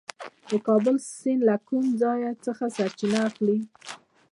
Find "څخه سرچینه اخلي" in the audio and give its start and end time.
2.45-3.57